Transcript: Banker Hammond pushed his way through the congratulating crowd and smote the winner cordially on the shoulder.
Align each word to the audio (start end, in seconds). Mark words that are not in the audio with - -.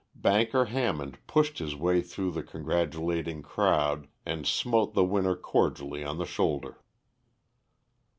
Banker 0.15 0.65
Hammond 0.65 1.19
pushed 1.27 1.59
his 1.59 1.75
way 1.75 2.01
through 2.01 2.31
the 2.31 2.41
congratulating 2.41 3.43
crowd 3.43 4.07
and 4.25 4.47
smote 4.47 4.95
the 4.95 5.03
winner 5.05 5.35
cordially 5.35 6.03
on 6.03 6.17
the 6.17 6.25
shoulder. 6.25 6.79